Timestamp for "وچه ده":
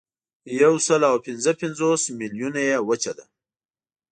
2.87-3.25